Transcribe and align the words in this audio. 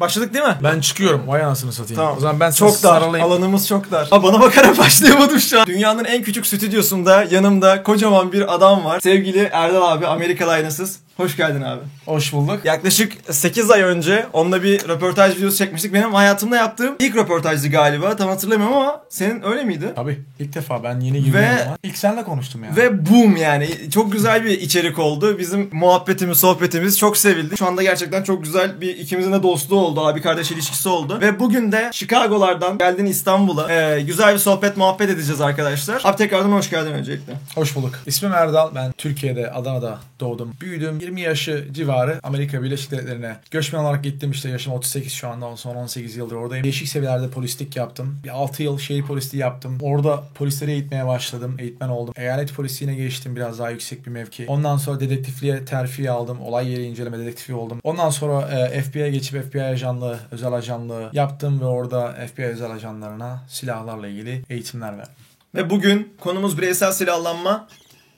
Başladık 0.00 0.34
değil 0.34 0.44
mi? 0.44 0.56
Ben 0.62 0.80
çıkıyorum. 0.80 1.22
Vay 1.28 1.42
anasını 1.42 1.72
satayım. 1.72 1.96
Tamam. 2.02 2.16
O 2.16 2.20
zaman 2.20 2.40
ben 2.40 2.50
çok 2.50 2.68
dar. 2.68 2.74
saralayayım. 2.74 3.32
Alanımız 3.32 3.68
çok 3.68 3.90
dar. 3.90 4.06
Ha, 4.10 4.22
bana 4.22 4.40
bakarak 4.40 4.78
başlayamadım 4.78 5.40
şu 5.40 5.60
an. 5.60 5.66
Dünyanın 5.66 6.04
en 6.04 6.22
küçük 6.22 6.46
stüdyosunda 6.46 7.24
yanımda 7.30 7.82
kocaman 7.82 8.32
bir 8.32 8.54
adam 8.54 8.84
var. 8.84 9.00
Sevgili 9.00 9.38
Erdal 9.52 9.92
abi 9.92 10.06
Amerikalı 10.06 10.50
aynasız. 10.50 10.98
Hoş 11.18 11.36
geldin 11.36 11.62
abi. 11.62 11.80
Hoş 12.06 12.32
bulduk. 12.32 12.64
Yaklaşık 12.64 13.12
8 13.30 13.70
ay 13.70 13.82
önce 13.82 14.26
onunla 14.32 14.62
bir 14.62 14.88
röportaj 14.88 15.36
videosu 15.36 15.56
çekmiştik. 15.56 15.94
Benim 15.94 16.14
hayatımda 16.14 16.56
yaptığım 16.56 16.96
ilk 16.98 17.16
röportajdı 17.16 17.68
galiba. 17.68 18.16
Tam 18.16 18.28
hatırlamıyorum 18.28 18.76
ama 18.76 19.00
senin 19.08 19.42
öyle 19.42 19.64
miydi? 19.64 19.92
Tabii. 19.96 20.18
ilk 20.38 20.54
defa 20.54 20.82
ben 20.84 21.00
yeni 21.00 21.18
girdim 21.18 21.34
Ve- 21.34 21.64
ama. 21.66 21.76
İlk 21.82 21.98
seninle 21.98 22.24
konuştum 22.24 22.64
yani. 22.64 22.76
Ve 22.76 23.06
boom 23.10 23.36
yani. 23.36 23.90
Çok 23.90 24.12
güzel 24.12 24.44
bir 24.44 24.50
içerik 24.50 24.98
oldu. 24.98 25.38
Bizim 25.38 25.68
muhabbetimiz, 25.72 26.38
sohbetimiz 26.38 26.98
çok 26.98 27.16
sevildi. 27.16 27.56
Şu 27.56 27.66
anda 27.66 27.82
gerçekten 27.82 28.22
çok 28.22 28.44
güzel 28.44 28.80
bir 28.80 28.96
ikimizin 28.96 29.32
de 29.32 29.42
dostluğu 29.42 29.80
oldu. 29.80 30.06
Abi 30.06 30.22
kardeş 30.22 30.50
ilişkisi 30.50 30.88
oldu. 30.88 31.18
Ve 31.20 31.40
bugün 31.40 31.72
de 31.72 31.90
Chicago'lardan 31.92 32.78
geldin 32.78 33.06
İstanbul'a. 33.06 33.72
Ee, 33.72 34.00
güzel 34.00 34.34
bir 34.34 34.38
sohbet, 34.38 34.76
muhabbet 34.76 35.10
edeceğiz 35.10 35.40
arkadaşlar. 35.40 36.02
Abi 36.04 36.16
tekrardan 36.16 36.52
hoş 36.52 36.70
geldin 36.70 36.92
öncelikle. 36.92 37.32
Hoş 37.54 37.76
bulduk. 37.76 37.94
İsmim 38.06 38.32
Erdal. 38.32 38.74
Ben 38.74 38.92
Türkiye'de, 38.92 39.50
Adana'da 39.50 39.98
doğdum. 40.20 40.52
Büyüdüm. 40.60 41.00
20 41.08 41.20
yaşı 41.20 41.66
civarı 41.72 42.20
Amerika 42.22 42.62
Birleşik 42.62 42.90
Devletleri'ne 42.90 43.36
göçmen 43.50 43.80
olarak 43.80 44.04
gittim. 44.04 44.30
İşte 44.30 44.48
yaşım 44.48 44.72
38 44.72 45.12
şu 45.12 45.28
anda. 45.28 45.56
Son 45.56 45.74
18 45.74 46.16
yıldır 46.16 46.36
oradayım. 46.36 46.64
Değişik 46.64 46.88
seviyelerde 46.88 47.30
polislik 47.30 47.76
yaptım. 47.76 48.20
Bir 48.24 48.28
6 48.28 48.62
yıl 48.62 48.78
şehir 48.78 49.02
polisliği 49.02 49.40
yaptım. 49.40 49.78
Orada 49.82 50.22
polislere 50.34 50.72
eğitmeye 50.72 51.06
başladım. 51.06 51.56
Eğitmen 51.58 51.88
oldum. 51.88 52.14
Eyalet 52.16 52.54
polisliğine 52.54 52.96
geçtim. 52.96 53.36
Biraz 53.36 53.58
daha 53.58 53.70
yüksek 53.70 54.06
bir 54.06 54.10
mevki. 54.10 54.44
Ondan 54.48 54.76
sonra 54.76 55.00
dedektifliğe 55.00 55.64
terfi 55.64 56.10
aldım. 56.10 56.40
Olay 56.40 56.70
yeri 56.70 56.84
inceleme 56.84 57.18
dedektifi 57.18 57.54
oldum. 57.54 57.80
Ondan 57.84 58.10
sonra 58.10 58.48
e, 58.48 58.82
FBI'ye 58.82 59.10
geçip 59.10 59.44
FBI 59.44 59.62
ajanlığı, 59.62 60.18
özel 60.30 60.52
ajanlığı 60.52 61.10
yaptım 61.12 61.60
ve 61.60 61.64
orada 61.64 62.12
FBI 62.34 62.44
özel 62.44 62.70
ajanlarına 62.70 63.44
silahlarla 63.48 64.08
ilgili 64.08 64.42
eğitimler 64.50 64.98
verdim. 64.98 65.14
Ve 65.54 65.70
bugün 65.70 66.12
konumuz 66.20 66.58
bireysel 66.58 66.92
silahlanma. 66.92 67.68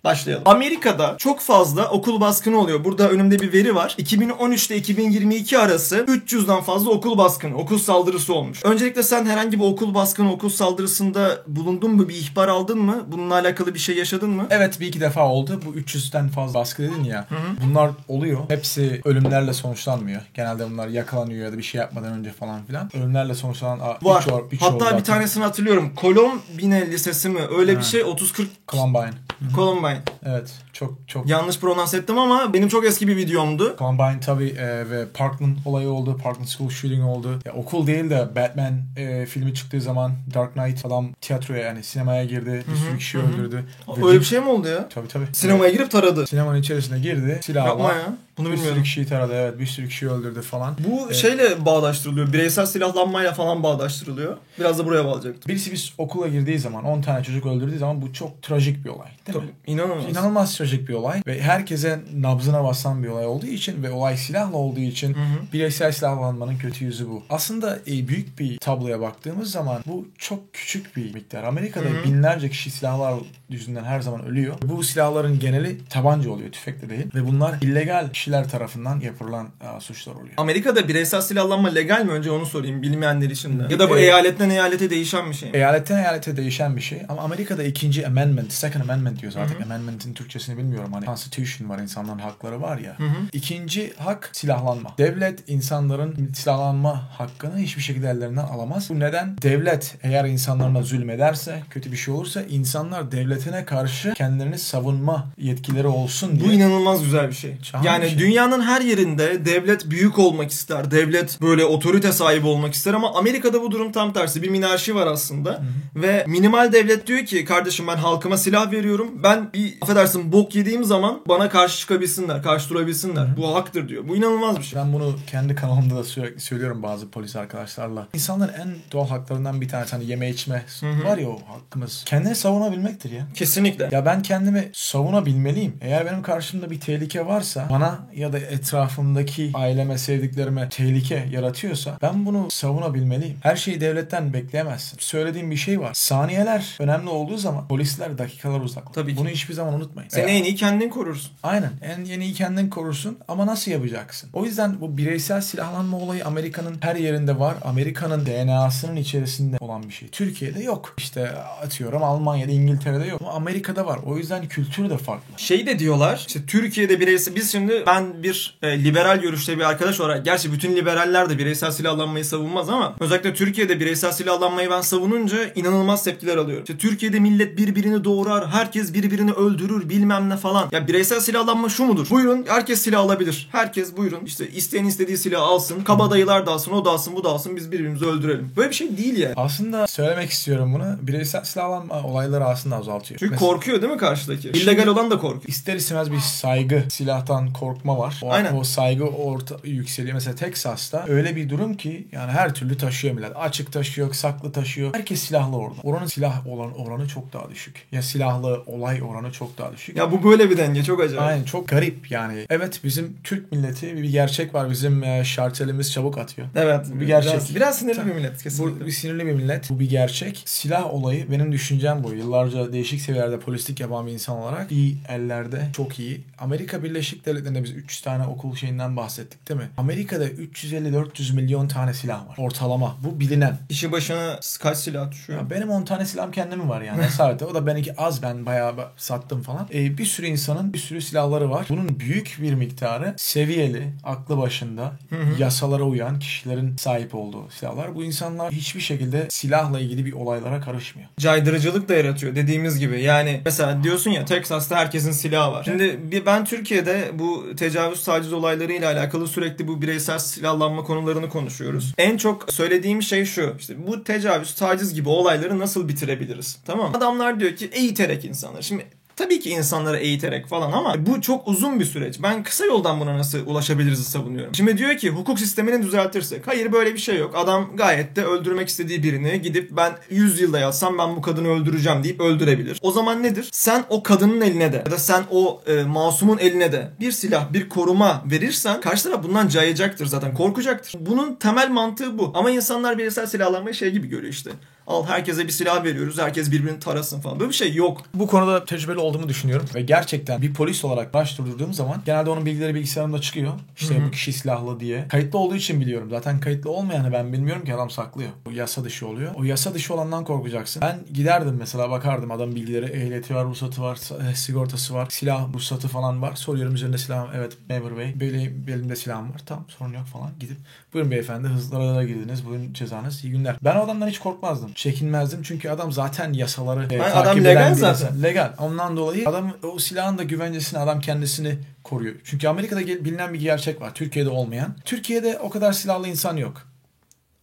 Başlayalım. 0.05 0.43
Amerika'da 0.47 1.15
çok 1.19 1.41
fazla 1.41 1.89
okul 1.91 2.21
baskını 2.21 2.59
oluyor. 2.59 2.85
Burada 2.85 3.11
önümde 3.11 3.39
bir 3.39 3.53
veri 3.53 3.75
var. 3.75 3.95
2013 3.99 4.67
ile 4.71 4.77
2022 4.77 5.59
arası 5.59 5.97
300'den 5.97 6.61
fazla 6.61 6.91
okul 6.91 7.19
baskını, 7.19 7.57
okul 7.57 7.79
saldırısı 7.79 8.35
olmuş. 8.35 8.65
Öncelikle 8.65 9.03
sen 9.03 9.27
herhangi 9.27 9.61
bir 9.61 9.65
okul 9.65 9.95
baskını, 9.95 10.33
okul 10.33 10.49
saldırısında 10.49 11.43
bulundun 11.47 11.95
mu? 11.95 12.09
Bir 12.09 12.15
ihbar 12.15 12.49
aldın 12.49 12.79
mı? 12.79 13.05
Bununla 13.07 13.35
alakalı 13.35 13.75
bir 13.75 13.79
şey 13.79 13.97
yaşadın 13.97 14.31
mı? 14.31 14.47
Evet 14.51 14.81
bir 14.81 14.87
iki 14.87 15.01
defa 15.01 15.29
oldu. 15.29 15.61
Bu 15.67 15.75
300'den 15.75 16.29
fazla 16.29 16.61
baskı 16.61 16.83
dedin 16.83 17.05
ya. 17.05 17.29
Bunlar 17.65 17.91
oluyor. 18.09 18.41
Hepsi 18.49 19.01
ölümlerle 19.05 19.53
sonuçlanmıyor. 19.53 20.23
Genelde 20.35 20.71
bunlar 20.71 20.89
yakalanıyor 20.89 21.45
ya 21.45 21.53
da 21.53 21.59
bir 21.59 21.63
şey 21.63 21.81
yapmadan 21.81 22.13
önce 22.13 22.33
falan 22.33 22.65
filan. 22.65 22.91
Ölümlerle 22.97 23.35
sonuçlanan 23.35 23.81
Var. 24.03 24.27
üç 24.51 24.63
Hatta 24.63 24.99
bir 24.99 25.05
tanesini 25.05 25.45
hatırlıyorum. 25.45 25.93
Columbine 26.01 26.91
Lisesi 26.91 27.29
mi? 27.29 27.41
Öyle 27.59 27.79
bir 27.79 27.83
şey 27.83 28.01
30-40 28.01 28.47
Columbine. 28.69 29.11
Columbine. 29.55 30.03
Evet. 30.25 30.53
Çok 30.73 30.95
çok 31.07 31.29
Yanlış 31.29 31.59
pronans 31.59 31.95
ettim 31.95 32.19
ama 32.19 32.53
benim 32.55 32.69
çok 32.69 32.85
eski 32.87 33.09
bir 33.09 33.17
videomdu. 33.17 33.77
Columbine 33.79 34.21
tabii 34.21 34.49
e, 34.49 34.91
ve 34.91 35.07
Parkland 35.15 35.57
olayı 35.65 35.89
oldu. 35.89 36.17
Parkland 36.23 36.47
School 36.49 36.71
shooting 36.71 37.05
oldu. 37.05 37.39
Ya, 37.47 37.53
okul 37.53 37.87
değil 37.87 38.11
de 38.11 38.29
Batman 38.37 38.73
e, 38.97 39.27
filmi 39.27 39.55
çıktığı 39.55 39.81
zaman 39.81 40.13
Dark 40.35 40.53
Knight 40.55 40.87
adam 40.87 41.09
tiyatroya 41.21 41.61
yani 41.63 41.83
sinemaya 41.85 42.25
girdi. 42.25 42.65
Bir 42.73 42.77
sürü 42.77 42.99
kişi 42.99 43.19
öldürdü. 43.19 43.65
Ve 43.99 44.07
Öyle 44.07 44.19
bir 44.21 44.25
şey 44.25 44.41
mi 44.41 44.49
oldu 44.49 44.69
ya? 44.69 44.89
Tabii 44.89 45.09
tabii. 45.09 45.25
Sinemaya 45.33 45.73
girip 45.73 45.91
taradı. 45.91 46.27
Sinemanın 46.27 46.61
içerisine 46.61 46.99
girdi. 46.99 47.41
Silahla. 47.43 47.69
Yapma 47.69 47.93
ya. 47.93 48.17
Bunu 48.39 48.47
Bir 48.47 48.51
sürü 48.53 48.61
bilmiyorum. 48.61 48.83
kişiyi 48.83 49.07
taradı 49.07 49.33
evet. 49.35 49.59
Bir 49.59 49.67
sürü 49.67 49.89
kişiyi 49.89 50.09
öldürdü 50.11 50.43
falan. 50.43 50.75
Bu 50.89 51.11
E, 51.11 51.15
şeyle 51.15 51.65
bağdaştırılıyor. 51.67 52.33
Bireysel 52.33 52.67
silahlanmayla 52.67 53.33
falan 53.33 53.63
bağdaştırılıyor. 53.63 54.37
Biraz 54.59 54.79
da 54.79 54.87
buraya 54.87 55.05
bağlayacaktım. 55.05 55.49
Birisi 55.49 55.73
bir 55.73 55.95
okula 55.99 56.29
girdiği 56.29 56.59
zaman 56.59 56.85
10 56.85 57.03
tane 57.03 57.25
çocuk 57.25 57.47
öldürdüğü 57.47 57.79
zaman 57.79 58.03
bu 58.03 58.13
çok 58.13 58.43
trajik 58.43 58.85
bir 58.85 58.91
olay. 58.91 59.09
Değil 59.35 59.45
mi? 59.45 59.51
Tabii. 59.67 59.73
İnanılmaz. 59.73 60.05
İnanılmaz 60.11 60.57
trajik 60.57 60.89
bir 60.89 60.95
olay 60.95 61.23
ve 61.27 61.41
herkese 61.43 62.01
nabzına 62.17 62.65
basan 62.65 63.03
bir 63.03 63.09
olay 63.09 63.27
olduğu 63.27 63.47
için 63.47 63.83
ve 63.83 63.91
olay 63.91 64.17
silahla 64.17 64.57
olduğu 64.57 64.81
için 64.81 65.17
bireysel 65.53 65.93
silahlanmanın 65.93 66.57
kötü 66.59 66.85
yüzü 66.85 67.09
bu. 67.09 67.23
Aslında 67.31 67.79
e, 67.87 68.09
büyük 68.09 68.39
bir 68.39 68.59
tabloya 68.59 69.01
baktığımız 69.01 69.51
zaman 69.51 69.83
bu 69.87 70.09
çok 70.19 70.53
küçük 70.53 70.97
bir 70.97 71.15
miktar. 71.15 71.45
Amerika'da 71.45 71.87
binlerce 72.05 72.51
kişi 72.51 72.71
silahlar 72.71 73.15
yüzünden 73.49 73.85
her 73.85 74.01
zaman 74.01 74.25
ölüyor. 74.27 74.55
Bu 74.63 74.83
silahların 74.83 75.39
geneli 75.39 75.85
tabanca 75.89 76.31
oluyor, 76.31 76.53
tüfek 76.53 76.83
de 76.83 76.89
değil 76.91 77.07
ve 77.15 77.27
bunlar 77.27 77.55
illegal 77.63 78.09
kişiler 78.13 78.49
tarafından 78.49 79.01
yapılan 79.01 79.49
e, 79.77 79.81
suçlar 79.81 80.13
oluyor. 80.15 80.35
Amerika'da 80.37 80.89
bireysel 80.89 81.21
silahlanma 81.21 81.69
legal 81.69 82.05
mi? 82.05 82.11
Önce 82.11 82.31
onu 82.31 82.47
sorayım 82.47 82.83
bilmeyenler 82.83 83.31
için 83.31 83.59
de. 83.59 83.63
Ya 83.71 83.79
da 83.79 83.91
bu 83.91 83.95
Evet. 83.99 84.05
eyaletten 84.05 84.51
eyalete 84.51 84.91
değişen 84.91 85.31
bir 85.31 85.35
şey 85.35 85.51
mi? 85.51 85.57
Eyaletten 85.57 85.99
eyalete 85.99 86.37
değişen 86.37 86.77
bir 86.77 86.81
şey 86.81 87.03
ama 87.09 87.23
Amerika'da 87.23 87.63
ikinci 87.63 88.07
amendment, 88.07 88.53
second 88.53 88.83
amendment 88.83 89.20
diyoruz 89.21 89.37
artık. 89.37 89.61
Amendment'in 89.63 90.15
Türkçesini 90.15 90.59
bilmiyorum. 90.59 90.93
Hani 90.93 91.05
constitution 91.07 91.69
var, 91.69 91.79
insanların 91.79 92.19
hakları 92.19 92.63
var 92.63 92.79
ya. 92.79 92.97
İkinci 93.33 93.93
hak 93.99 94.31
silahlanma. 94.33 94.95
Devlet 94.99 95.49
insanların 95.49 96.33
silahlanma 96.35 97.03
hakkını 97.19 97.59
hiçbir 97.59 97.83
şekilde 97.83 98.09
ellerinden 98.11 98.45
alamaz. 98.45 98.91
Bu 98.91 99.01
neden? 99.01 99.37
Devlet 99.43 99.95
eğer 100.03 100.25
insanlarına 100.25 100.83
zulmederse, 100.83 101.63
kötü 101.71 101.93
bir 101.93 101.97
şey 101.97 102.15
olursa 102.15 102.43
insanlar 102.43 103.13
devletine 103.13 103.65
karşı 103.65 104.15
kendilerini 104.15 104.59
savunma 104.59 105.27
yetkileri 105.39 105.87
olsun 105.87 106.41
Bu 106.41 106.45
diye. 106.45 106.55
inanılmaz 106.55 107.05
güzel 107.05 107.29
bir 107.29 107.35
şey. 107.35 107.57
Şahane 107.63 107.87
yani 107.87 108.05
bir 108.05 108.09
şey. 108.11 108.19
dünyanın 108.19 108.63
her 108.63 108.81
yerinde 108.81 109.45
devlet 109.45 109.91
büyük 109.91 110.19
olmak 110.19 110.51
ister. 110.51 110.91
Devlet 110.91 111.41
böyle 111.41 111.65
otorite 111.65 112.13
sahibi 112.13 112.47
olmak 112.47 112.75
ister 112.75 112.95
ama 112.95 113.15
Amerika'da 113.15 113.63
bu 113.63 113.71
durum 113.71 113.93
tam 113.93 114.13
tersi. 114.13 114.43
Bir 114.43 114.49
minarşi 114.51 114.95
var 114.95 115.07
aslında. 115.07 115.63
Ve 115.97 116.25
minimal 116.29 116.73
devlet 116.73 117.07
diyor 117.07 117.25
ki 117.27 117.45
kardeşim 117.45 117.87
ben 117.87 117.97
halkıma 117.97 118.37
silah 118.37 118.73
veriyorum. 118.73 119.10
Ben 119.15 119.53
bir 119.53 119.79
affedersin 119.83 120.33
bok 120.33 120.55
yediğim 120.55 120.85
zaman 120.85 121.21
bana 121.29 121.49
karşı 121.49 121.79
çıkabilsinler, 121.79 122.43
karşı 122.43 122.71
durabilsinler. 122.71 123.37
Bu 123.37 123.55
hakkır 123.55 123.89
diyor. 123.89 124.09
Bu 124.09 124.17
inanılmaz 124.17 124.59
bir 124.59 124.63
şey. 124.63 124.79
Ben 124.81 124.93
bunu 124.93 125.17
kendi 125.27 125.55
kanalımda 125.55 125.97
da 125.97 126.05
sürekli 126.05 126.41
söylüyorum 126.41 126.83
bazı 126.83 127.11
polis 127.11 127.37
arkadaşlarla. 127.37 128.09
İnsanların 128.15 128.53
en 128.53 128.69
doğal 128.93 129.09
haklarından 129.09 129.61
bir 129.61 129.69
tanesi 129.69 129.93
hani 129.93 130.05
yeme 130.07 130.31
içme 130.31 130.65
var 131.05 131.19
ya 131.19 131.29
o 131.29 131.41
hakkımız. 131.47 132.05
Kendini 132.07 132.35
savunabilmektir 132.35 133.11
ya. 133.11 133.27
Kesinlikle. 133.35 133.89
Ya 133.93 134.07
ben 134.07 134.23
kendimi 134.23 134.71
savunabilmeliyim. 134.73 135.77
Eğer 135.81 136.07
benim 136.07 136.23
karşımda 136.23 136.71
bir 136.71 136.81
tehlike 136.81 137.27
varsa 137.27 137.67
bana 137.71 137.99
ya 138.15 138.33
da 138.33 138.39
etrafımdaki 138.39 139.51
aileme, 139.55 139.99
sevdiklerime 139.99 140.69
tehlike 140.69 141.29
yaratıyorsa 141.33 141.99
ben 142.03 142.27
bunu 142.27 142.49
savunabilmeliyim. 142.51 143.37
Her 143.43 143.57
şeyi 143.57 143.81
devletten 143.81 144.33
bekleyemezsin. 144.33 144.97
Söylediğim 145.01 145.51
bir 145.51 145.57
şey 145.57 145.81
var. 145.81 145.91
Saniyeler 145.95 146.77
önemli 146.81 147.09
olduğu 147.09 147.37
zaman 147.37 147.69
polisler 147.69 148.19
dakikalar 148.19 148.61
uzak. 148.61 148.95
Tabii 149.01 149.15
ki. 149.15 149.21
Bunu 149.21 149.29
hiçbir 149.29 149.55
zaman 149.55 149.75
unutmayın. 149.75 150.11
Veya- 150.17 150.27
en 150.27 150.45
iyi 150.45 150.55
kendin 150.55 150.89
korursun. 150.89 151.31
Aynen. 151.43 151.71
En 151.83 152.05
yeniyi 152.05 152.33
kendin 152.35 152.71
korursun 152.71 153.19
ama 153.29 153.47
nasıl 153.47 153.71
yapacaksın? 153.71 154.31
O 154.33 154.45
yüzden 154.45 154.81
bu 154.81 154.97
bireysel 154.97 155.41
silahlanma 155.41 155.97
olayı 155.99 156.25
Amerika'nın 156.27 156.77
her 156.81 156.97
yerinde 156.97 157.39
var. 157.39 157.55
Amerika'nın 157.65 158.27
DNA'sının 158.27 158.97
içerisinde 158.97 159.57
olan 159.61 159.83
bir 159.83 159.93
şey. 159.93 160.09
Türkiye'de 160.09 160.63
yok. 160.63 160.95
İşte 160.99 161.31
atıyorum 161.63 162.03
Almanya'da, 162.03 162.53
İngiltere'de 162.53 163.05
yok. 163.05 163.21
Ama 163.23 163.33
Amerika'da 163.33 163.87
var. 163.87 163.99
O 164.07 164.17
yüzden 164.17 164.49
kültürü 164.49 164.91
de 164.91 164.99
farklı. 164.99 165.35
Şey 165.37 165.67
de 165.67 165.79
diyorlar 165.79 166.25
işte 166.29 166.47
Türkiye'de 166.47 167.01
bireysel 167.01 167.35
biz 167.35 167.53
şimdi 167.53 167.83
ben 167.87 168.23
bir 168.23 168.59
e, 168.63 168.85
liberal 168.85 169.21
görüşte 169.21 169.59
bir 169.59 169.63
arkadaş 169.63 170.01
olarak 170.01 170.25
gerçi 170.25 170.53
bütün 170.53 170.77
liberaller 170.77 171.31
de 171.31 171.39
bireysel 171.39 171.71
silahlanmayı 171.71 172.25
savunmaz 172.25 172.69
ama 172.69 172.97
özellikle 173.01 173.35
Türkiye'de 173.35 173.81
bireysel 173.81 174.13
silahlanmayı 174.13 174.71
ben 174.71 174.81
savununca 174.81 175.37
inanılmaz 175.55 176.05
tepkiler 176.05 176.37
alıyorum. 176.37 176.65
İşte 176.65 176.79
Türkiye'de 176.79 177.21
millet 177.21 177.59
birbirini 177.59 178.05
doğrar, 178.05 178.49
herkes 178.51 178.90
birbirini 178.95 179.33
öldürür 179.33 179.89
bilmem 179.89 180.29
ne 180.31 180.37
falan. 180.37 180.69
Ya 180.73 180.89
bireysel 180.89 181.21
silahlanma 181.21 181.69
şu 181.69 181.85
mudur? 181.85 182.11
Buyurun 182.11 182.45
herkes 182.49 182.83
silah 182.83 183.01
alabilir. 183.01 183.49
Herkes 183.53 183.97
buyurun 183.97 184.25
işte 184.25 184.49
isteyen 184.51 184.85
istediği 184.85 185.17
silahı 185.19 185.43
alsın. 185.43 185.85
Kabadayılar 185.85 186.47
da 186.47 186.51
alsın, 186.51 186.73
o 186.73 186.85
da 186.85 186.91
alsın, 186.91 187.17
bu 187.17 187.25
da 187.25 187.29
alsın 187.29 187.57
biz 187.57 187.73
birbirimizi 187.73 188.05
öldürelim. 188.07 188.53
Böyle 188.57 188.71
bir 188.71 188.75
şey 188.75 188.97
değil 188.99 189.17
yani. 189.19 189.35
Aslında 189.37 189.87
söylemek 189.87 190.31
istiyorum 190.31 190.75
bunu. 190.75 190.97
Bireysel 191.03 191.45
silahlanma 191.45 192.03
olayları 192.03 192.45
aslında 192.45 192.77
azaltıyor. 192.77 193.21
Çünkü 193.21 193.31
Mesela- 193.33 193.51
korkuyor 193.51 193.83
değil 193.83 193.93
mi 193.93 193.99
karşıdaki? 193.99 194.49
İllegal 194.49 194.87
olan 194.87 195.11
da 195.11 195.19
korkuyor. 195.19 195.43
İster 195.47 195.75
istemez 195.77 196.13
bir 196.13 196.19
saygı, 196.19 196.85
silahtan 196.91 197.53
korkma 197.53 197.99
var. 197.99 198.21
O, 198.23 198.33
Aynen. 198.33 198.57
o 198.57 198.65
saygı 198.65 199.05
orta 199.05 199.57
yükseliyor. 199.65 200.15
Mesela 200.15 200.37
Texas'ta 200.37 201.05
öyle 201.09 201.37
bir 201.37 201.49
durum 201.49 201.75
ki 201.77 202.09
yani 202.13 202.33
her 202.33 202.55
türlü 202.55 202.77
taşıyor 202.77 203.15
millet. 203.15 203.37
Açık 203.37 203.73
taşıyor, 203.73 204.15
saklı 204.15 204.53
taşıyor. 204.53 204.95
Herkes 204.95 205.21
silahlı 205.23 205.57
orada. 205.57 205.81
Oranın 205.83 206.07
silah 206.07 206.47
olan 206.47 206.79
oranı 206.81 207.09
çok 207.09 207.33
daha 207.33 207.51
düşük. 207.51 207.87
Ya 207.93 208.03
silahlı 208.03 208.63
olay 208.71 209.03
oranı 209.03 209.33
çok 209.33 209.59
daha 209.59 209.73
düşük. 209.73 209.97
Ya 209.97 210.13
bu 210.13 210.25
böyle 210.25 210.51
bir 210.51 210.57
denge 210.57 210.83
çok 210.83 211.01
acayip. 211.01 211.23
Aynen 211.23 211.45
çok 211.45 211.69
garip 211.69 212.11
yani. 212.11 212.47
Evet 212.51 212.81
bizim 212.85 213.17
Türk 213.25 213.53
milleti 213.53 213.97
bir 213.97 214.11
gerçek 214.11 214.55
var. 214.55 214.71
Bizim 214.71 215.05
e, 215.05 215.25
şartelimiz 215.25 215.93
çabuk 215.93 216.19
atıyor. 216.19 216.49
Evet. 216.57 216.87
Bir 216.95 217.07
gerçek. 217.07 217.33
Biraz, 217.33 217.55
biraz 217.55 217.79
sinirli 217.79 218.07
bir 218.07 218.15
millet 218.15 218.43
kesinlikle. 218.43 218.81
Bu 218.81 218.87
bir 218.87 218.93
sinirli 218.93 219.27
bir 219.27 219.33
millet. 219.33 219.71
Bu 219.71 219.81
bir 219.81 219.91
gerçek. 219.91 220.43
Silah 220.45 220.95
olayı 220.95 221.31
benim 221.31 221.53
düşüncem 221.53 222.05
bu. 222.05 222.13
Yıllarca 222.13 222.73
değişik 222.73 223.01
seviyelerde 223.01 223.39
polislik 223.39 223.81
yapan 223.81 224.07
bir 224.07 224.13
insan 224.13 224.37
olarak 224.37 224.73
iyi 224.73 224.97
ellerde 225.09 225.69
çok 225.77 225.99
iyi. 225.99 226.21
Amerika 226.39 226.83
Birleşik 226.83 227.27
Devletleri'nde 227.27 227.65
biz 227.65 227.71
biz 227.71 227.85
300 227.85 228.01
tane 228.01 228.27
okul 228.27 228.55
şeyinden 228.55 228.97
bahsettik 228.97 229.49
değil 229.49 229.61
mi? 229.61 229.69
Amerika'da 229.77 230.29
350-400 230.29 231.35
milyon 231.35 231.69
tane 231.69 231.95
silah 231.95 232.29
var. 232.29 232.37
Ortalama. 232.39 232.97
Bu 233.05 233.21
bilinen. 233.21 233.59
İşi 233.69 233.93
başına 233.93 234.41
kaç 234.61 234.79
silah 234.79 235.11
düşüyor? 235.11 235.39
Ya 235.41 235.51
benim 235.51 235.71
10 235.71 235.85
tane 235.85 236.07
silahım 236.07 236.33
kendimin 236.33 236.69
var 236.69 236.83
yani. 236.83 237.05
Esarete. 237.05 237.45
O 237.51 237.55
da 237.55 237.67
benimki 237.67 237.97
az. 237.97 238.23
Ben 238.23 238.47
bayağı 238.47 238.60
sattım 238.97 239.43
falan. 239.43 239.69
Ee, 239.75 239.99
bir 239.99 240.05
sürü 240.05 240.27
insanın 240.27 240.73
bir 240.73 240.79
sürü 240.79 241.03
silahları 241.03 241.51
var. 241.51 241.67
Bunun 241.69 242.01
büyük 242.01 242.37
bir 242.43 242.55
miktarı 242.55 243.15
seviyeli, 243.17 243.93
aklı 244.05 244.39
başında, 244.39 244.93
yasalara 245.39 245.83
uyan 245.83 246.19
kişilerin 246.19 246.77
sahip 246.77 247.15
olduğu 247.15 247.51
silahlar. 247.51 247.95
Bu 247.95 248.05
insanlar 248.05 248.53
hiçbir 248.53 248.81
şekilde 248.81 249.27
silahla 249.31 249.81
ilgili 249.81 250.07
bir 250.07 250.13
olaylara 250.13 250.61
karışmıyor. 250.61 251.09
Caydırıcılık 251.21 251.89
da 251.89 251.95
yaratıyor 251.95 252.35
dediğimiz 252.35 252.79
gibi. 252.79 253.03
Yani 253.03 253.41
mesela 253.45 253.85
diyorsun 253.85 254.11
ya 254.11 254.25
Texas'ta 254.25 254.77
herkesin 254.77 255.13
silahı 255.13 255.53
var. 255.53 255.65
Şimdi 255.65 256.23
ben 256.27 256.45
Türkiye'de 256.45 257.11
bu 257.15 257.57
tecavüz 257.57 258.05
taciz 258.05 258.33
olaylarıyla 258.33 258.93
alakalı 258.93 259.29
sürekli 259.29 259.69
bu 259.69 259.83
bireysel 259.83 260.19
silahlanma 260.19 260.83
konularını 260.83 261.29
konuşuyoruz. 261.29 261.95
En 261.99 262.17
çok 262.17 262.53
söylediğim 262.53 263.03
şey 263.03 263.25
şu. 263.25 263.55
İşte 263.59 263.87
bu 263.87 264.05
tecavüz 264.05 264.55
taciz 264.55 264.95
gibi 264.95 265.09
olayları 265.09 265.59
nasıl 265.59 265.89
bitirebiliriz? 265.89 266.59
Tamam? 266.65 266.95
Adamlar 266.95 267.41
diyor 267.41 267.57
ki 267.57 267.71
eğiterek 267.73 268.25
insanlar. 268.51 268.63
Şimdi 268.63 268.87
Tabii 269.17 269.41
ki 269.41 269.51
insanları 269.51 269.97
eğiterek 269.97 270.47
falan 270.47 270.73
ama 270.73 271.07
bu 271.07 271.21
çok 271.21 271.49
uzun 271.49 271.81
bir 271.81 271.85
süreç. 271.85 272.23
Ben 272.23 272.43
kısa 272.43 272.65
yoldan 272.65 273.01
buna 273.01 273.19
nasıl 273.19 273.47
ulaşabiliriz 273.47 274.05
savunuyorum. 274.05 274.55
Şimdi 274.55 274.79
diyor 274.79 274.97
ki 274.97 275.11
hukuk 275.11 275.39
sistemini 275.39 275.83
düzeltirsek. 275.83 276.47
Hayır 276.47 276.73
böyle 276.73 276.95
bir 276.95 276.99
şey 276.99 277.19
yok. 277.19 277.37
Adam 277.37 277.77
gayet 277.77 278.17
de 278.17 278.25
öldürmek 278.25 278.69
istediği 278.69 279.03
birini 279.03 279.43
gidip 279.43 279.71
ben 279.77 279.93
100 280.11 280.41
yılda 280.41 280.59
yatsam 280.59 280.99
ben 280.99 281.17
bu 281.17 281.23
kadını 281.23 281.49
öldüreceğim 281.49 282.05
deyip 282.05 282.21
öldürebilir. 282.21 282.79
O 282.83 282.93
zaman 282.93 283.23
nedir? 283.23 283.49
Sen 283.53 283.85
o 283.89 284.03
kadının 284.03 284.41
eline 284.41 284.73
de 284.73 284.77
ya 284.77 284.91
da 284.91 284.99
sen 284.99 285.25
o 285.31 285.63
e, 285.67 285.83
masumun 285.83 286.39
eline 286.39 286.73
de 286.73 286.91
bir 287.01 287.13
silah, 287.13 287.53
bir 287.53 287.69
koruma 287.69 288.23
verirsen 288.31 288.81
karşı 288.81 289.05
taraf 289.05 289.25
bundan 289.25 289.49
cayacaktır 289.49 290.07
zaten. 290.07 290.35
Korkacaktır. 290.35 290.95
Bunun 291.01 291.35
temel 291.35 291.71
mantığı 291.71 292.19
bu. 292.19 292.33
Ama 292.35 292.51
insanlar 292.51 292.99
bireysel 292.99 293.27
silahlanmayı 293.27 293.75
şey 293.75 293.91
gibi 293.91 294.09
görüyor 294.09 294.33
işte. 294.33 294.51
Al 294.91 295.07
herkese 295.07 295.45
bir 295.45 295.53
silah 295.53 295.85
veriyoruz. 295.85 296.19
Herkes 296.19 296.51
birbirini 296.51 296.79
tarasın 296.79 297.21
falan. 297.21 297.41
Böyle 297.41 297.51
bir 297.51 297.55
şey 297.55 297.75
yok. 297.75 298.03
Bu 298.15 298.27
konuda 298.27 298.65
tecrübeli 298.65 298.99
olduğumu 298.99 299.29
düşünüyorum. 299.29 299.67
Ve 299.75 299.83
gerçekten 299.83 300.43
bir 300.43 300.55
polis 300.55 300.85
olarak 300.85 301.15
başvurduğum 301.15 301.75
zaman 301.75 302.03
genelde 302.07 302.31
onun 302.31 302.47
bilgileri 302.47 302.75
bilgisayarımda 302.75 303.21
çıkıyor. 303.21 303.53
İşte 303.77 303.95
Hı 303.95 303.99
hı. 303.99 304.07
bu 304.07 304.11
kişi 304.11 304.33
silahlı 304.33 304.81
diye. 304.81 305.09
Kayıtlı 305.09 305.39
olduğu 305.39 305.57
için 305.57 305.81
biliyorum. 305.81 306.11
Zaten 306.11 306.41
kayıtlı 306.41 306.71
olmayanı 306.71 307.13
ben 307.13 307.33
bilmiyorum 307.33 307.65
ki 307.65 307.75
adam 307.75 307.91
saklıyor. 307.91 308.31
O 308.49 308.51
yasa 308.51 308.85
dışı 308.85 309.09
oluyor. 309.09 309.33
O 309.37 309.45
yasa 309.45 309.75
dışı 309.75 309.95
olandan 309.95 310.25
korkacaksın. 310.25 310.83
Ben 310.83 310.99
giderdim 311.13 311.57
mesela 311.59 311.91
bakardım 311.91 312.31
adam 312.31 312.55
bilgileri. 312.55 312.87
Ehliyeti 312.87 313.35
var, 313.35 313.45
ruhsatı 313.45 313.83
var, 313.83 313.99
eh, 314.21 314.35
sigortası 314.35 314.95
var. 314.95 315.07
Silah 315.11 315.55
ruhsatı 315.55 315.89
falan 315.89 316.23
var. 316.23 316.35
Soruyorum 316.35 316.75
üzerinde 316.75 316.99
silahım. 316.99 317.31
Evet 317.35 317.57
memur 317.69 317.97
bey. 317.97 318.21
Böyle 318.21 318.67
belimde 318.67 318.97
silahım 318.97 319.33
var. 319.33 319.41
Tamam 319.47 319.65
sorun 319.69 319.93
yok 319.93 320.07
falan. 320.07 320.31
Gidip 320.41 320.57
buyurun 320.95 321.11
beyefendi 321.11 321.49
hızlara 321.49 322.05
girdiniz. 322.05 322.47
Buyurun 322.47 322.73
cezanız. 322.73 323.25
İyi 323.25 323.31
günler. 323.31 323.57
Ben 323.65 323.77
o 323.77 323.81
adamdan 323.81 324.09
hiç 324.09 324.19
korkmazdım. 324.19 324.71
Çekinmezdim. 324.81 325.43
Çünkü 325.43 325.69
adam 325.69 325.93
zaten 325.93 326.33
yasaları 326.33 326.95
e, 326.95 327.03
adam 327.03 327.25
takip 327.25 327.45
legal 327.45 327.75
zaten. 327.75 328.23
Legal. 328.23 328.53
Ondan 328.59 328.97
dolayı 328.97 329.29
adam 329.29 329.53
o 329.63 329.79
silahın 329.79 330.19
da 330.19 330.23
güvencesini 330.23 330.79
adam 330.79 331.01
kendisini 331.01 331.59
koruyor. 331.85 332.15
Çünkü 332.25 332.49
Amerika'da 332.49 332.81
bilinen 332.87 333.35
bir 333.35 333.41
gerçek 333.41 333.81
var. 333.81 333.95
Türkiye'de 333.95 334.29
olmayan. 334.29 334.75
Türkiye'de 334.85 335.39
o 335.39 335.51
kadar 335.51 335.73
silahlı 335.73 336.09
insan 336.09 336.37
yok. 336.37 336.63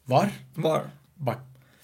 Var. 0.08 0.30
Var. 0.58 0.84
Bak. 1.20 1.38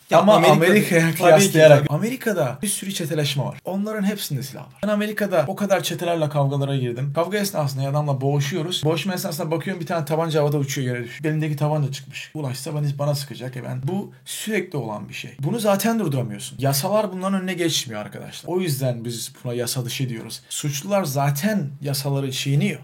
Ya 0.10 0.20
Ama 0.20 0.34
Amerika- 0.36 0.52
Amerika'ya 0.52 1.16
kıyaslayarak. 1.16 1.86
Amerika'da 1.90 2.58
bir 2.62 2.68
sürü 2.68 2.94
çeteleşme 2.94 3.44
var. 3.44 3.58
Onların 3.66 4.04
hepsinde 4.04 4.44
silah 4.44 4.62
var. 4.62 4.74
Ben 4.84 4.88
Amerika'da 4.88 5.46
o 5.48 5.56
kadar 5.56 5.84
çetelerle 5.84 6.30
kavgalara 6.30 6.76
girdim. 6.76 7.12
Kavga 7.16 7.38
esnasında 7.38 7.90
adamla 7.90 8.22
boğuşuyoruz. 8.22 8.82
Boğuşma 8.86 9.14
esnasında 9.14 9.52
bakıyorum 9.52 9.82
bir 9.82 9.86
tane 9.88 10.06
tabanca 10.06 10.40
havada 10.42 10.58
uçuyor 10.58 10.88
yere 10.96 11.04
düşüyor. 11.06 11.24
Belindeki 11.24 11.56
tabanca 11.56 11.92
çıkmış. 11.92 12.32
Ulaşsa 12.34 12.74
bana, 12.74 12.86
bana 13.00 13.16
sıkacak. 13.16 13.58
E 13.58 13.64
ben 13.64 13.82
bu 13.84 14.12
sürekli 14.26 14.78
olan 14.78 15.10
bir 15.10 15.14
şey. 15.14 15.32
Bunu 15.40 15.60
zaten 15.60 16.00
durduramıyorsun. 16.00 16.58
Yasalar 16.60 17.12
bunların 17.12 17.40
önüne 17.42 17.54
geçmiyor 17.54 18.02
arkadaşlar. 18.02 18.50
O 18.54 18.60
yüzden 18.60 19.06
biz 19.06 19.34
buna 19.44 19.54
yasa 19.54 19.86
dışı 19.86 20.10
diyoruz. 20.10 20.42
Suçlular 20.50 21.04
zaten 21.04 21.70
yasaları 21.82 22.32
çiğniyor. 22.32 22.80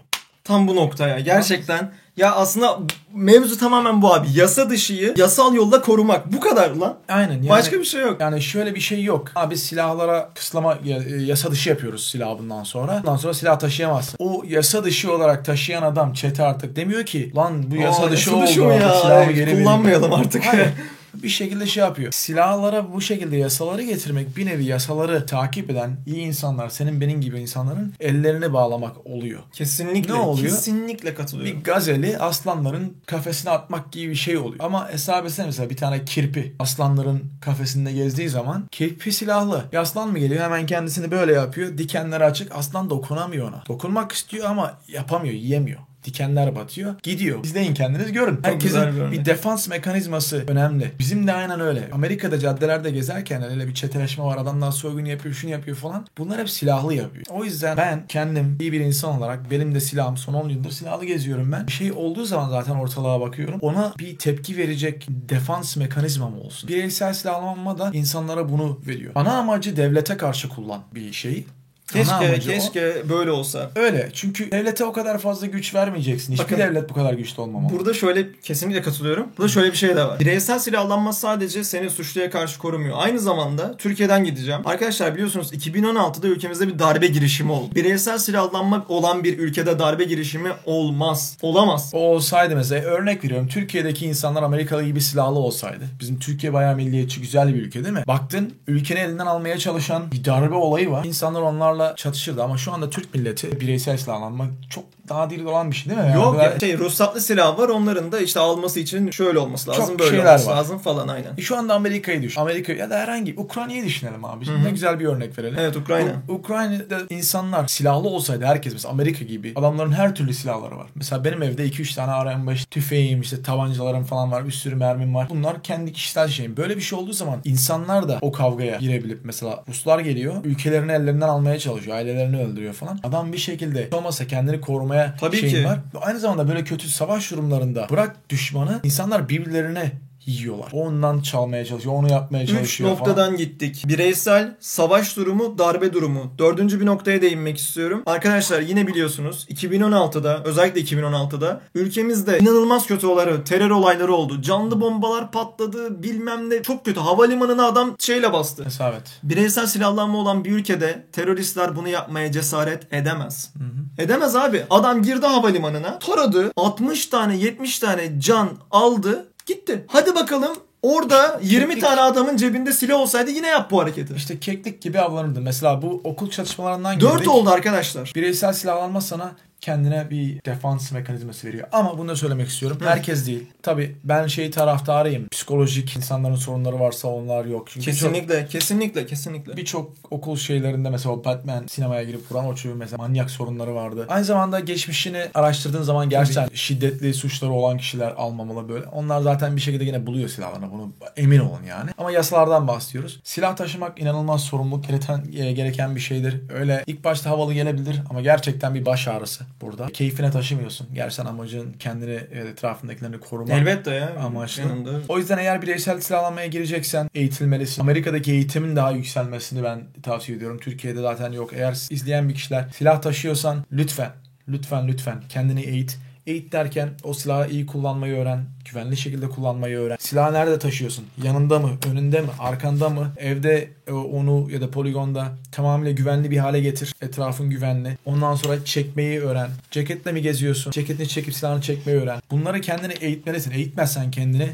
Tam 0.50 0.68
bu 0.68 0.76
noktaya. 0.76 1.20
Gerçekten 1.20 1.92
ya 2.16 2.34
aslında 2.34 2.78
mevzu 3.14 3.58
tamamen 3.58 4.02
bu 4.02 4.14
abi. 4.14 4.26
Yasa 4.34 4.70
dışıyı 4.70 5.14
yasal 5.16 5.54
yolla 5.54 5.82
korumak. 5.82 6.32
Bu 6.32 6.40
kadar 6.40 6.70
lan. 6.70 6.96
Aynen. 7.08 7.32
Yani, 7.32 7.48
Başka 7.48 7.78
bir 7.78 7.84
şey 7.84 8.00
yok. 8.00 8.20
Yani 8.20 8.42
şöyle 8.42 8.74
bir 8.74 8.80
şey 8.80 9.04
yok. 9.04 9.28
Abi 9.34 9.56
silahlara 9.56 10.30
kısıtlama 10.34 10.78
e, 10.86 11.22
yasa 11.22 11.50
dışı 11.50 11.68
yapıyoruz 11.68 12.10
silah 12.10 12.38
bundan 12.38 12.64
sonra. 12.64 13.00
Bundan 13.02 13.16
sonra 13.16 13.34
silah 13.34 13.58
taşıyamazsın. 13.58 14.16
O 14.18 14.42
yasa 14.48 14.84
dışı 14.84 15.12
olarak 15.12 15.44
taşıyan 15.44 15.82
adam 15.82 16.12
çete 16.12 16.42
artık 16.42 16.76
demiyor 16.76 17.06
ki 17.06 17.32
lan 17.36 17.70
bu 17.70 17.76
yasa 17.76 18.02
Aa, 18.02 18.10
dışı 18.10 18.30
yasa 18.30 18.42
dışı 18.46 18.64
oldu. 18.64 18.72
artık 18.72 18.86
ya? 18.86 19.00
silahı 19.00 19.32
geri 19.32 19.52
kullanmayalım 19.52 20.12
artık. 20.12 20.44
Hayır. 20.46 20.68
bir 21.14 21.28
şekilde 21.28 21.66
şey 21.66 21.84
yapıyor. 21.84 22.12
Silahlara 22.12 22.92
bu 22.92 23.00
şekilde 23.00 23.36
yasaları 23.36 23.82
getirmek 23.82 24.36
bir 24.36 24.46
nevi 24.46 24.64
yasaları 24.64 25.26
takip 25.26 25.70
eden 25.70 25.96
iyi 26.06 26.20
insanlar 26.20 26.68
senin 26.68 27.00
benim 27.00 27.20
gibi 27.20 27.40
insanların 27.40 27.94
ellerini 28.00 28.52
bağlamak 28.52 29.06
oluyor. 29.06 29.40
Kesinlikle. 29.52 30.12
Ne 30.12 30.18
oluyor? 30.18 30.48
Kesinlikle 30.48 31.14
katılıyorum. 31.14 31.58
Bir 31.58 31.64
gazeli 31.64 32.18
aslanların 32.18 32.96
kafesine 33.06 33.50
atmak 33.50 33.92
gibi 33.92 34.10
bir 34.10 34.16
şey 34.16 34.38
oluyor. 34.38 34.64
Ama 34.64 34.92
hesap 34.92 35.26
etsene 35.26 35.46
mesela 35.46 35.70
bir 35.70 35.76
tane 35.76 36.04
kirpi 36.04 36.54
aslanların 36.58 37.22
kafesinde 37.40 37.92
gezdiği 37.92 38.28
zaman 38.28 38.68
kirpi 38.70 39.12
silahlı. 39.12 39.64
Bir 39.72 39.76
aslan 39.76 40.08
mı 40.08 40.18
geliyor 40.18 40.44
hemen 40.44 40.66
kendisini 40.66 41.10
böyle 41.10 41.32
yapıyor. 41.32 41.78
Dikenleri 41.78 42.24
açık. 42.24 42.54
Aslan 42.54 42.90
dokunamıyor 42.90 43.48
ona. 43.48 43.62
Dokunmak 43.68 44.12
istiyor 44.12 44.46
ama 44.50 44.78
yapamıyor, 44.88 45.34
yiyemiyor. 45.34 45.80
Dikenler 46.04 46.56
batıyor. 46.56 46.94
Gidiyor. 47.02 47.44
İzleyin 47.44 47.74
kendiniz 47.74 48.12
görün. 48.12 48.38
bir 48.38 48.48
Herkesin 48.48 49.12
bir 49.12 49.24
defans 49.24 49.68
mekanizması 49.68 50.44
önemli. 50.48 50.92
Bizim 50.98 51.26
de 51.26 51.32
aynen 51.32 51.60
öyle. 51.60 51.88
Amerika'da 51.92 52.38
caddelerde 52.38 52.90
gezerken 52.90 53.42
öyle 53.42 53.68
bir 53.68 53.74
çeteleşme 53.74 54.24
var. 54.24 54.36
Adamlar 54.38 54.72
soygun 54.72 55.04
yapıyor, 55.04 55.34
şunu 55.34 55.50
yapıyor 55.50 55.76
falan. 55.76 56.06
Bunlar 56.18 56.38
hep 56.40 56.50
silahlı 56.50 56.94
yapıyor. 56.94 57.24
O 57.30 57.44
yüzden 57.44 57.76
ben 57.76 58.06
kendim 58.08 58.56
iyi 58.60 58.72
bir 58.72 58.80
insan 58.80 59.18
olarak 59.18 59.50
benim 59.50 59.74
de 59.74 59.80
silahım 59.80 60.16
son 60.16 60.34
10 60.34 60.48
yıldır 60.48 60.70
silahlı 60.70 61.04
geziyorum 61.04 61.52
ben. 61.52 61.66
Bir 61.66 61.72
şey 61.72 61.92
olduğu 61.92 62.24
zaman 62.24 62.50
zaten 62.50 62.74
ortalığa 62.74 63.20
bakıyorum. 63.20 63.58
Ona 63.60 63.92
bir 63.98 64.18
tepki 64.18 64.56
verecek 64.56 65.06
defans 65.08 65.76
mekanizmam 65.76 66.38
olsun. 66.40 66.68
Bireysel 66.68 67.14
silahlanma 67.14 67.78
da 67.78 67.90
insanlara 67.92 68.48
bunu 68.48 68.80
veriyor. 68.86 69.12
Ana 69.14 69.32
amacı 69.32 69.76
devlete 69.76 70.16
karşı 70.16 70.48
kullan 70.48 70.82
bir 70.94 71.12
şey. 71.12 71.44
Keşke 71.92 72.14
amacı 72.14 72.50
o. 72.50 72.54
keşke 72.54 73.08
böyle 73.08 73.30
olsa. 73.30 73.70
Öyle. 73.76 74.10
Çünkü 74.12 74.50
devlete 74.50 74.84
o 74.84 74.92
kadar 74.92 75.18
fazla 75.18 75.46
güç 75.46 75.74
vermeyeceksin. 75.74 76.32
Hiçbir 76.32 76.44
Bakın, 76.44 76.58
devlet 76.58 76.90
bu 76.90 76.94
kadar 76.94 77.12
güçlü 77.12 77.42
olmamalı. 77.42 77.72
Burada 77.72 77.94
şöyle 77.94 78.32
kesinlikle 78.42 78.82
katılıyorum. 78.82 79.26
Burada 79.38 79.48
şöyle 79.48 79.72
bir 79.72 79.76
şey 79.76 79.96
de 79.96 80.04
var. 80.04 80.20
Bireysel 80.20 80.58
silahlanma 80.58 81.12
sadece 81.12 81.64
seni 81.64 81.90
suçluya 81.90 82.30
karşı 82.30 82.58
korumuyor. 82.58 82.96
Aynı 83.00 83.18
zamanda 83.20 83.76
Türkiye'den 83.76 84.24
gideceğim. 84.24 84.60
Arkadaşlar 84.64 85.14
biliyorsunuz 85.14 85.52
2016'da 85.52 86.26
ülkemizde 86.26 86.68
bir 86.68 86.78
darbe 86.78 87.06
girişimi 87.06 87.52
oldu. 87.52 87.74
Bireysel 87.74 88.18
silahlanma 88.18 88.84
olan 88.88 89.24
bir 89.24 89.38
ülkede 89.38 89.78
darbe 89.78 90.04
girişimi 90.04 90.48
olmaz. 90.66 91.36
Olamaz. 91.42 91.90
O 91.94 91.98
olsaydı 91.98 92.56
mesela 92.56 92.82
örnek 92.84 93.24
veriyorum 93.24 93.48
Türkiye'deki 93.48 94.06
insanlar 94.06 94.42
Amerikalı 94.42 94.82
gibi 94.84 95.00
silahlı 95.00 95.38
olsaydı. 95.38 95.84
Bizim 96.00 96.18
Türkiye 96.18 96.52
bayağı 96.52 96.76
milliyetçi 96.76 97.20
güzel 97.20 97.54
bir 97.54 97.62
ülke 97.62 97.84
değil 97.84 97.94
mi? 97.94 98.04
Baktın 98.06 98.52
ülkeni 98.66 98.98
elinden 98.98 99.26
almaya 99.26 99.58
çalışan 99.58 100.12
bir 100.12 100.24
darbe 100.24 100.54
olayı 100.54 100.90
var. 100.90 101.04
İnsanlar 101.04 101.42
onlarla 101.42 101.79
çatışırdı 101.96 102.42
ama 102.42 102.58
şu 102.58 102.72
anda 102.72 102.90
Türk 102.90 103.14
milleti 103.14 103.60
bireysel 103.60 103.96
silahlanma 103.96 104.46
çok 104.70 104.84
daha 105.10 105.30
değil 105.30 105.44
olan 105.44 105.70
bir 105.70 105.76
şey 105.76 105.92
değil 105.96 106.06
mi? 106.08 106.14
Yok 106.14 106.34
Yani 106.42 106.52
ya 106.52 106.60
şey 106.60 106.78
ruhsatlı 106.78 107.20
silah 107.20 107.58
var 107.58 107.68
onların 107.68 108.12
da 108.12 108.20
işte 108.20 108.40
alması 108.40 108.80
için 108.80 109.10
şöyle 109.10 109.38
olması 109.38 109.70
lazım 109.70 109.86
Çok 109.86 109.98
böyle 109.98 110.20
olması 110.20 110.46
var. 110.50 110.56
lazım 110.56 110.78
falan 110.78 111.08
aynen. 111.08 111.36
Şu 111.40 111.56
anda 111.56 111.74
Amerika'yı 111.74 112.22
düşün. 112.22 112.40
Amerika 112.40 112.72
ya 112.72 112.90
da 112.90 112.98
herhangi 112.98 113.34
Ukrayna'yı 113.36 113.84
düşünelim 113.84 114.24
abi. 114.24 114.46
Hı 114.46 114.50
hı. 114.52 114.64
Ne 114.64 114.70
güzel 114.70 115.00
bir 115.00 115.04
örnek 115.06 115.38
verelim. 115.38 115.56
Evet 115.60 115.76
Ukrayna. 115.76 116.10
U- 116.28 116.32
Ukrayna'da 116.32 116.98
insanlar 117.10 117.66
silahlı 117.66 118.08
olsaydı 118.08 118.44
herkes 118.44 118.72
mesela 118.72 118.92
Amerika 118.92 119.24
gibi 119.24 119.52
adamların 119.56 119.92
her 119.92 120.14
türlü 120.14 120.34
silahları 120.34 120.76
var. 120.78 120.86
Mesela 120.94 121.24
benim 121.24 121.42
evde 121.42 121.66
2-3 121.66 121.94
tane 121.94 122.12
RM5 122.12 122.64
tüfeğim 122.70 123.20
işte 123.20 123.42
tabancalarım 123.42 124.04
falan 124.04 124.32
var 124.32 124.46
bir 124.46 124.50
sürü 124.52 124.74
mermim 124.74 125.14
var. 125.14 125.26
Bunlar 125.30 125.62
kendi 125.62 125.92
kişisel 125.92 126.28
şeyim. 126.28 126.56
Böyle 126.56 126.76
bir 126.76 126.80
şey 126.82 126.98
olduğu 126.98 127.12
zaman 127.12 127.40
insanlar 127.44 128.08
da 128.08 128.18
o 128.22 128.32
kavgaya 128.32 128.76
girebilip 128.76 129.20
mesela 129.24 129.64
Ruslar 129.68 129.98
geliyor 129.98 130.34
ülkelerini 130.44 130.92
ellerinden 130.92 131.28
almaya 131.28 131.58
çalışıyor. 131.58 131.96
Ailelerini 131.96 132.42
öldürüyor 132.42 132.74
falan. 132.74 133.00
Adam 133.04 133.32
bir 133.32 133.38
şekilde 133.38 133.88
olmasa 133.92 134.26
kendini 134.26 134.60
korumaya 134.60 134.99
Tabii 135.20 135.36
şeyin 135.36 135.54
ki. 135.54 135.64
var. 135.64 135.78
Aynı 136.00 136.18
zamanda 136.18 136.48
böyle 136.48 136.64
kötü 136.64 136.88
savaş 136.88 137.30
durumlarında 137.30 137.86
bırak 137.90 138.30
düşmanı 138.30 138.80
insanlar 138.82 139.28
birbirlerine 139.28 139.92
yiyorlar. 140.30 140.68
Ondan 140.72 141.20
çalmaya 141.20 141.64
çalışıyor, 141.64 141.94
onu 141.94 142.10
yapmaya 142.12 142.44
Üç 142.44 142.50
çalışıyor 142.50 142.90
noktadan 142.90 143.24
falan. 143.24 143.36
gittik. 143.36 143.84
Bireysel, 143.88 144.56
savaş 144.60 145.16
durumu, 145.16 145.58
darbe 145.58 145.92
durumu. 145.92 146.32
Dördüncü 146.38 146.80
bir 146.80 146.86
noktaya 146.86 147.22
değinmek 147.22 147.58
istiyorum. 147.58 148.02
Arkadaşlar 148.06 148.60
yine 148.60 148.86
biliyorsunuz 148.86 149.46
2016'da 149.50 150.42
özellikle 150.44 150.80
2016'da 150.80 151.60
ülkemizde 151.74 152.38
inanılmaz 152.38 152.86
kötü 152.86 153.06
olayları, 153.06 153.44
terör 153.44 153.70
olayları 153.70 154.14
oldu. 154.14 154.42
Canlı 154.42 154.80
bombalar 154.80 155.32
patladı 155.32 156.02
bilmem 156.02 156.50
ne. 156.50 156.62
Çok 156.62 156.84
kötü. 156.84 157.00
Havalimanına 157.00 157.66
adam 157.66 157.96
şeyle 157.98 158.32
bastı. 158.32 158.64
Hesabet. 158.64 159.02
Bireysel 159.22 159.66
silahlanma 159.66 160.18
olan 160.18 160.44
bir 160.44 160.50
ülkede 160.50 161.06
teröristler 161.12 161.76
bunu 161.76 161.88
yapmaya 161.88 162.32
cesaret 162.32 162.92
edemez. 162.92 163.52
Edemez 163.98 164.36
abi. 164.36 164.62
Adam 164.70 165.02
girdi 165.02 165.26
havalimanına, 165.26 165.98
taradı, 165.98 166.52
60 166.56 167.06
tane 167.06 167.36
70 167.36 167.78
tane 167.78 168.20
can 168.20 168.48
aldı, 168.70 169.29
gitti. 169.46 169.84
Hadi 169.88 170.14
bakalım 170.14 170.56
orada 170.82 171.40
20 171.42 171.66
keklik. 171.66 171.82
tane 171.82 172.00
adamın 172.00 172.36
cebinde 172.36 172.72
silah 172.72 173.00
olsaydı 173.00 173.30
yine 173.30 173.48
yap 173.48 173.70
bu 173.70 173.82
hareketi. 173.82 174.14
İşte 174.16 174.40
keklik 174.40 174.82
gibi 174.82 175.00
avlanırdı. 175.00 175.40
Mesela 175.40 175.82
bu 175.82 176.00
okul 176.04 176.30
çatışmalarından 176.30 176.94
girdik. 176.98 177.10
4 177.10 177.28
oldu 177.28 177.50
arkadaşlar. 177.50 178.12
Bireysel 178.14 178.52
silahlanma 178.52 179.00
sana 179.00 179.32
kendine 179.60 180.10
bir 180.10 180.44
defans 180.44 180.92
mekanizması 180.92 181.48
veriyor. 181.48 181.68
Ama 181.72 181.98
bunu 181.98 182.08
da 182.08 182.16
söylemek 182.16 182.48
istiyorum. 182.48 182.78
Herkes 182.84 183.26
değil. 183.26 183.46
Tabi 183.62 183.96
ben 184.04 184.26
şey 184.26 184.50
taraftarıyım. 184.50 185.28
Psikolojik 185.28 185.96
insanların 185.96 186.34
sorunları 186.34 186.80
varsa 186.80 187.08
onlar 187.08 187.44
yok. 187.44 187.68
Çünkü 187.70 187.86
Kesinlikle, 187.86 188.46
kesinlikle, 188.46 189.06
kesinlikle. 189.06 189.56
Birçok 189.56 189.92
okul 190.10 190.36
şeylerinde 190.36 190.90
mesela 190.90 191.24
Batman 191.24 191.66
sinemaya 191.66 192.02
girip 192.02 192.32
vuran 192.32 192.46
o 192.46 192.54
çocuğun 192.54 192.78
mesela 192.78 192.96
manyak 192.96 193.30
sorunları 193.30 193.74
vardı. 193.74 194.06
Aynı 194.08 194.24
zamanda 194.24 194.60
geçmişini 194.60 195.26
araştırdığın 195.34 195.82
zaman 195.82 196.08
gerçekten 196.08 196.48
şiddetli 196.54 197.14
suçları 197.14 197.52
olan 197.52 197.78
kişiler 197.78 198.14
almamalı 198.16 198.68
böyle. 198.68 198.86
Onlar 198.86 199.20
zaten 199.20 199.56
bir 199.56 199.60
şekilde 199.60 199.84
yine 199.84 200.06
buluyor 200.06 200.28
silahlarını 200.28 200.72
bunu 200.72 200.92
emin 201.16 201.38
olun 201.38 201.62
yani. 201.68 201.90
Ama 201.98 202.10
yasalardan 202.10 202.68
bahsediyoruz. 202.68 203.20
Silah 203.24 203.56
taşımak 203.56 204.00
inanılmaz 204.00 204.40
sorumluluk 204.40 204.88
gereken, 204.88 205.24
e, 205.36 205.52
gereken 205.52 205.96
bir 205.96 206.00
şeydir. 206.00 206.40
Öyle 206.54 206.84
ilk 206.86 207.04
başta 207.04 207.30
havalı 207.30 207.54
gelebilir 207.54 208.02
ama 208.10 208.20
gerçekten 208.20 208.74
bir 208.74 208.86
baş 208.86 209.08
ağrısı 209.08 209.44
burada. 209.60 209.86
Keyfine 209.86 210.30
taşımıyorsun. 210.30 210.88
Gerçekten 210.94 211.26
amacın 211.26 211.72
kendini 211.72 212.14
etrafındakilerini 212.50 213.20
korumak. 213.20 213.50
Elbette 213.58 213.90
ya. 213.94 214.14
Amaçlı. 214.16 214.62
Yanında. 214.62 214.90
O 215.08 215.18
yüzden 215.18 215.38
eğer 215.38 215.62
bireysel 215.62 216.00
silahlanmaya 216.00 216.46
gireceksen 216.46 217.10
eğitilmelisin. 217.14 217.82
Amerika'daki 217.82 218.32
eğitimin 218.32 218.76
daha 218.76 218.90
yükselmesini 218.90 219.62
ben 219.62 219.82
tavsiye 220.02 220.36
ediyorum. 220.38 220.58
Türkiye'de 220.58 221.00
zaten 221.00 221.32
yok. 221.32 221.50
Eğer 221.52 221.72
izleyen 221.90 222.28
bir 222.28 222.34
kişiler 222.34 222.68
silah 222.76 223.02
taşıyorsan 223.02 223.64
lütfen, 223.72 224.10
lütfen, 224.48 224.88
lütfen 224.88 225.22
kendini 225.28 225.60
eğit. 225.60 225.98
Eğit 226.26 226.52
derken 226.52 226.88
o 227.04 227.14
silahı 227.14 227.50
iyi 227.50 227.66
kullanmayı 227.66 228.14
öğren. 228.16 228.44
Güvenli 228.70 228.96
şekilde 228.96 229.28
kullanmayı 229.28 229.78
öğren. 229.78 229.96
Silahı 230.00 230.32
nerede 230.32 230.58
taşıyorsun? 230.58 231.04
Yanında 231.22 231.58
mı? 231.58 231.70
Önünde 231.90 232.20
mi? 232.20 232.28
Arkanda 232.38 232.88
mı? 232.88 233.12
Evde 233.16 233.70
e, 233.86 233.92
onu 233.92 234.50
ya 234.50 234.60
da 234.60 234.70
poligonda 234.70 235.32
tamamıyla 235.52 235.92
güvenli 235.92 236.30
bir 236.30 236.38
hale 236.38 236.60
getir. 236.60 236.94
Etrafın 237.02 237.50
güvenli. 237.50 237.98
Ondan 238.04 238.34
sonra 238.34 238.64
çekmeyi 238.64 239.20
öğren. 239.20 239.50
Ceketle 239.70 240.12
mi 240.12 240.22
geziyorsun? 240.22 240.70
Ceketini 240.70 241.08
çekip 241.08 241.34
silahını 241.34 241.62
çekmeyi 241.62 241.98
öğren. 241.98 242.20
Bunları 242.30 242.60
kendini 242.60 242.92
eğitmelisin. 242.92 243.50
Eğitmezsen 243.50 244.10
kendini 244.10 244.48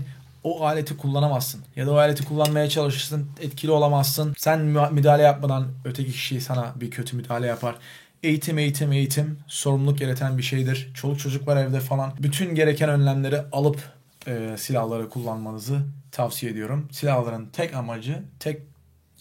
o 0.44 0.64
aleti 0.66 0.96
kullanamazsın. 0.96 1.60
Ya 1.76 1.86
da 1.86 1.92
o 1.92 1.96
aleti 1.96 2.24
kullanmaya 2.24 2.68
çalışırsın, 2.68 3.26
etkili 3.40 3.70
olamazsın. 3.70 4.34
Sen 4.38 4.60
mü- 4.60 4.88
müdahale 4.92 5.22
yapmadan 5.22 5.66
öteki 5.84 6.12
kişi 6.12 6.40
sana 6.40 6.72
bir 6.80 6.90
kötü 6.90 7.16
müdahale 7.16 7.46
yapar. 7.46 7.74
Eğitim, 8.22 8.58
eğitim, 8.58 8.92
eğitim 8.92 9.38
sorumluluk 9.46 10.00
yaratan 10.00 10.38
bir 10.38 10.42
şeydir. 10.42 10.90
Çoluk 10.94 11.18
çocuk 11.18 11.46
var 11.48 11.56
evde 11.56 11.80
falan. 11.80 12.12
Bütün 12.22 12.54
gereken 12.54 12.88
önlemleri 12.90 13.40
alıp 13.52 13.78
e, 14.26 14.54
silahları 14.58 15.08
kullanmanızı 15.08 15.78
tavsiye 16.12 16.52
ediyorum. 16.52 16.88
Silahların 16.92 17.46
tek 17.46 17.74
amacı, 17.74 18.22
tek 18.40 18.62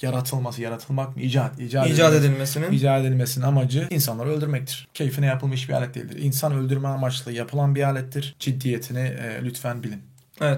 yaratılması, 0.02 0.62
yaratılmak 0.62 1.16
mı? 1.16 1.22
İcat, 1.22 1.60
icat, 1.60 1.88
İcat 1.88 2.14
edilmesi- 2.14 2.18
edilmesinin. 2.26 2.72
icat 2.72 3.02
edilmesinin 3.06 3.46
amacı 3.46 3.88
insanları 3.90 4.30
öldürmektir. 4.30 4.88
Keyfine 4.94 5.26
yapılmış 5.26 5.70
bir 5.70 5.74
alet 5.74 5.96
değildir. 5.96 6.18
İnsan 6.24 6.54
öldürme 6.54 6.88
amaçlı 6.88 7.32
yapılan 7.32 7.76
bir 7.76 7.84
alettir. 7.84 8.36
Ciddiyetini 8.40 9.00
e, 9.00 9.40
lütfen 9.44 9.84
bilin. 9.84 10.02
Evet. 10.42 10.54